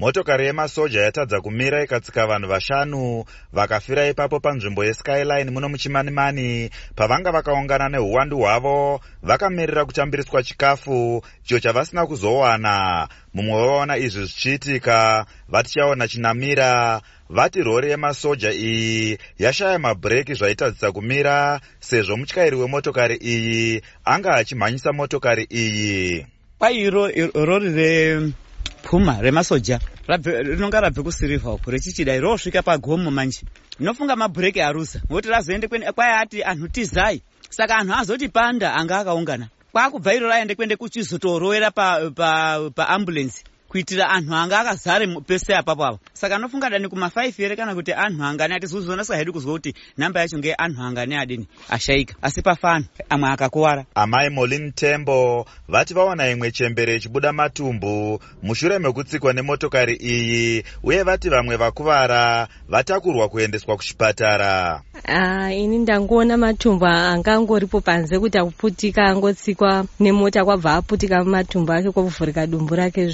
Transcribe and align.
motokari 0.00 0.46
yemasoja 0.46 1.00
yatadza 1.02 1.40
kumira 1.40 1.84
ikatsika 1.84 2.26
vanhu 2.26 2.48
vashanu 2.48 3.24
vakafira 3.52 4.08
ipapo 4.08 4.40
panzvimbo 4.40 4.84
yeskyline 4.84 5.50
muno 5.50 5.68
muchimanimani. 5.68 6.70
Pavanga 6.96 7.32
vakaungana 7.32 7.88
neuwandu 7.88 8.38
hwavo 8.38 9.00
vakamirira 9.22 9.84
kutambiriswa 9.84 10.42
chikafu 10.42 11.22
icho 11.44 11.60
chavasina 11.60 12.06
kuzowana. 12.06 13.08
Mumwe 13.34 13.54
wavaona 13.54 13.96
izvi 13.96 14.24
zvichiitika 14.24 15.26
vatichaona 15.48 16.08
chinamira 16.08 17.00
vati 17.28 17.62
rori 17.62 17.90
yemasoja 17.90 18.52
iyi 18.52 19.18
yashaya 19.38 19.78
mabhureki 19.78 20.34
zvaitadzisa 20.34 20.92
kumira 20.92 21.60
sezvo 21.80 22.16
mutyairi 22.16 22.56
wemotokari 22.56 23.16
iyi 23.16 23.82
anga 24.04 24.34
achimhanyisa 24.34 24.92
motokari 24.92 25.46
iyi. 25.50 26.26
Kwairo 26.58 27.08
rori 27.34 27.68
repuma 27.72 29.20
remasoja 29.20 29.80
rinonga 30.08 30.80
rabve 30.80 31.02
kusirivha 31.02 31.52
uku 31.52 31.70
richichidai 31.70 32.20
rosvika 32.20 32.62
pagomo 32.62 33.10
manje. 33.10 33.42
Ndinofunga 33.78 34.16
mabhureki 34.16 34.60
arusa 34.60 35.00
ngokuti 35.06 35.28
razoende 35.28 35.68
kwai 35.68 36.12
ati 36.12 36.42
anhu 36.42 36.68
tizai. 36.68 37.22
Saka 37.50 37.76
anhu 37.76 37.94
azoti 37.94 38.28
panda 38.28 38.74
anga 38.74 38.98
akaungana. 38.98 39.48
Kwakubva 39.72 40.14
iro 40.14 40.28
raende 40.28 40.54
kuende 40.54 40.76
kuchizotorowera 40.76 41.70
paambulensi 41.70 43.44
pa, 43.44 43.44
pa 43.44 43.49
kuitira 43.70 44.10
anhu 44.10 44.34
anga 44.34 44.60
akazare 44.60 45.06
pese 45.26 45.54
apapo 45.54 45.84
avo 45.84 45.98
saka 46.12 46.36
anofunga 46.36 46.70
dani 46.70 46.86
kuma5 46.88 47.32
here 47.36 47.56
kana 47.56 47.74
kuti 47.74 47.92
anhu 47.92 48.24
angani 48.24 48.54
atizozonasa 48.54 49.16
hedu 49.16 49.32
kuzwa 49.32 49.52
kuti 49.52 49.74
nhamba 49.98 50.20
yacho 50.20 50.38
ngeanhu 50.38 50.82
angani 50.82 51.14
adini? 51.14 51.46
Ashayika 51.68 52.14
asi 52.22 52.42
pafano 52.42 52.84
amwe 53.08 53.30
akakuwara. 53.30 53.84
Amai 53.94 54.30
molin 54.30 54.72
tembo 54.72 55.46
vati 55.68 55.94
vaona 55.94 56.30
imwe 56.30 56.50
chembere 56.50 56.96
ichibuda 56.96 57.32
matumbu 57.32 58.20
mushure 58.42 58.78
mekutsikwa 58.78 59.32
nemotokari 59.32 59.94
iyi 59.94 60.64
uye 60.82 61.02
vati 61.02 61.28
vamwe 61.28 61.56
vakuvara 61.56 62.48
vatakurwa 62.68 63.28
kuendeswa 63.28 63.76
kuchipatara. 63.76 64.82
Ini 65.54 65.78
ndangoona 65.78 66.36
matumbu 66.36 66.86
angangoripo 66.86 67.80
panze 67.80 68.18
kuti 68.18 68.38
akuputika 68.38 69.04
angotsikwa 69.04 69.84
nemota 70.00 70.44
kwabva 70.44 70.74
aputika 70.74 71.24
mumatumbu 71.24 71.72
ake 71.72 71.90
kwakuvhurika 71.90 72.46
dumbu 72.46 72.74
rake 72.74 73.06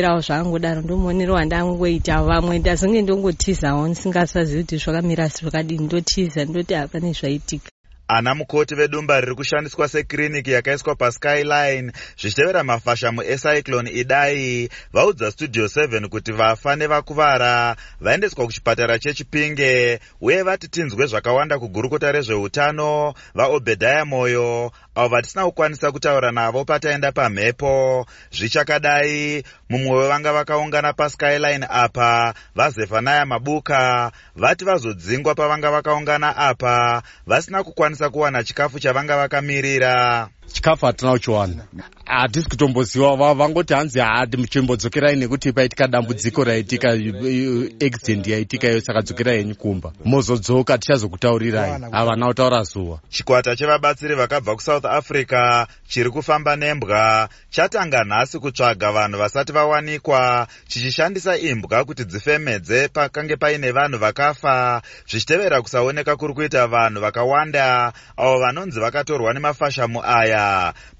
zvichoperawo 0.00 0.20
zvaangodaro 0.20 0.80
ndomuonero 0.82 1.34
wandangoita 1.34 2.22
vamwe. 2.28 2.58
Ndazonge 2.58 3.02
ndongotizawo 3.02 3.88
ndisingasazivi 3.88 4.62
kuti 4.62 4.76
zvakamira 4.82 5.26
zvakadini. 5.28 5.84
Ndotiza 5.84 6.44
ndoti 6.44 6.74
hapane 6.74 7.12
zvaitika. 7.12 7.70
Ana 8.08 8.34
mukoti 8.34 8.74
vedumba 8.74 9.20
riri 9.20 9.34
kushandiswa 9.34 9.88
sekiriniki 9.88 10.50
yakaiswa 10.50 10.94
paskyline. 10.94 11.92
Zvichitevera 12.20 12.64
mafashamu 12.64 13.22
ecyclone 13.22 13.90
idai. 13.90 14.68
Vaudza 14.92 15.30
studio 15.30 15.66
7 15.66 16.08
kuti 16.08 16.32
vafa 16.32 16.76
nevakuvara 16.76 17.76
vaendeswa 18.00 18.46
kuchipatara 18.46 18.98
chechipinge. 18.98 20.00
Uye 20.20 20.42
vati 20.42 20.68
tinzwe 20.68 21.06
zvakawanda 21.06 21.58
kugurukota 21.58 22.12
rezveutano. 22.12 23.14
Vaobhedhaya 23.34 24.04
moyo 24.04 24.72
avo 25.00 25.08
vatisina 25.08 25.44
kukwanisa 25.44 25.92
kutaura 25.92 26.32
navo 26.32 26.64
pataenda 26.64 27.12
pamhepo 27.12 28.06
zvichakadai 28.32 29.44
mumwe 29.70 29.98
wevanga 29.98 30.32
vakaungana 30.32 30.92
paskyline 30.92 31.66
apa 31.70 32.34
vazefanaya 32.54 33.26
mabuka 33.26 34.12
vati 34.36 34.64
vazodzingwa 34.64 35.34
pavanga 35.34 35.70
vakaungana 35.70 36.36
apa 36.36 37.02
vasina 37.26 37.64
kukwanisa 37.64 38.10
kuwana 38.10 38.44
chikafu 38.44 38.80
chavanga 38.80 39.16
vakamirira 39.16 40.28
chikafu 40.52 40.86
hatina 40.86 41.12
kuchiwana. 41.12 41.54
Hatisi 42.04 42.48
kutomboziva 42.48 43.34
vangoti 43.34 43.74
hanzi 43.74 43.98
hati 44.00 44.46
chimbodzokerai 44.46 45.16
nekuti 45.16 45.52
paitika 45.52 45.88
dambudziko 45.88 46.44
raitika 46.44 46.88
accident 47.86 48.26
yaitika 48.26 48.68
iyo 48.70 48.80
saka 48.80 49.02
dzokerai 49.02 49.36
henyu 49.38 49.54
kumba. 49.54 49.92
Mozodzoka 50.04 50.78
tichazokutaurirai. 50.78 51.70
Havana 51.92 52.26
kutaura 52.26 52.62
zuva. 52.62 52.98
Chikwata 53.08 53.56
chevabatsiri 53.56 54.14
vakabva 54.14 54.54
kusouth 54.54 54.84
africa 54.84 55.66
chiri 55.88 56.10
kufamba 56.10 56.56
nembwa. 56.56 57.28
Chatanga 57.50 58.04
nhasi 58.04 58.38
kutsvaga 58.38 58.92
vanhu 58.92 59.18
vasati 59.18 59.52
vawanikwa 59.52 60.46
chichishandisa 60.68 61.38
imbwa 61.38 61.84
kuti 61.84 62.04
dzifemedze 62.04 62.88
pakange 62.88 63.36
paine 63.36 63.70
vanhu 63.72 63.98
vakafa. 63.98 64.82
Zvichitevera 65.10 65.62
kusaoneka 65.62 66.16
kuri 66.16 66.34
kuita 66.34 66.66
vanhu 66.66 67.00
vakawanda 67.00 67.92
avo 68.16 68.38
vanonzi 68.38 68.80
vakatorwa 68.80 69.32
nemafashamu 69.34 70.02
aya 70.04 70.39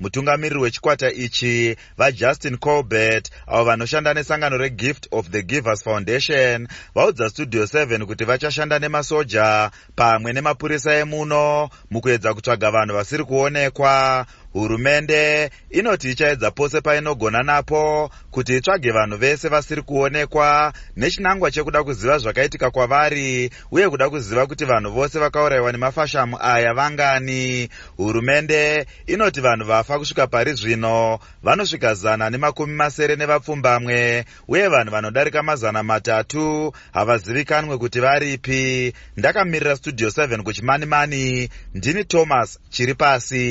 mutungamiriri 0.00 0.60
wechikwata 0.60 1.12
ichi 1.12 1.76
vajustin 1.98 2.56
colbert 2.58 3.30
avo 3.46 3.64
vanoshanda 3.64 4.14
nesangano 4.14 4.56
regift 4.56 5.06
of 5.10 5.28
the 5.30 5.42
givers 5.42 5.84
foundation 5.84 6.68
vaudza 6.94 7.30
studio 7.30 7.64
7 7.64 8.04
kuti 8.04 8.24
vachashanda 8.24 8.78
nemasoja 8.78 9.70
pamwe 9.96 10.32
nemapurisa 10.32 10.94
emuno 10.94 11.70
mukuedza 11.90 12.34
kutsvaga 12.34 12.70
vanhu 12.70 12.94
vasiri 12.94 13.24
kuonekwa 13.24 14.26
hurumende 14.52 15.50
inoti 15.70 16.10
ichaedza 16.10 16.50
pose 16.50 16.80
painogona 16.80 17.42
napo 17.42 18.10
kuti 18.30 18.56
itsvage 18.56 18.90
vanhu 18.90 19.16
vese 19.16 19.48
vasiri 19.48 19.82
kuonekwa 19.82 20.72
nechinangwa 20.96 21.50
chekuda 21.50 21.84
kuziva 21.84 22.18
zvakaitika 22.18 22.70
kwavari 22.70 23.50
uye 23.70 23.88
kuda 23.90 24.10
kuziva 24.10 24.46
kuti 24.46 24.64
vanhu 24.64 24.90
vose 24.92 25.18
vakaurayiwa 25.18 25.72
nemafashamu 25.72 26.36
aya 26.40 26.74
vangani. 26.74 27.68
Hurumende 27.96 28.86
inoti 29.06 29.40
vanhu 29.40 29.64
vafa 29.66 29.98
kusvika 29.98 30.26
pari 30.26 30.52
zvino 30.52 31.18
vanosvika 31.42 31.94
zana 31.94 32.30
nemakumi 32.30 32.74
masere 32.74 33.16
nevapfumbamwe 33.16 34.24
uye 34.48 34.68
vanhu 34.68 34.90
vanodarika 34.90 35.42
mazana 35.42 35.82
matatu 35.82 36.72
havazivikanwe 36.92 37.78
kuti 37.78 38.00
varipi. 38.00 38.92
Ndakamirira 39.16 39.76
studio 39.76 40.08
7 40.08 40.42
kuchimanimani 40.42 41.48
ndini 41.74 42.04
thomas 42.04 42.58
chiri 42.70 42.94
pasi 42.94 43.40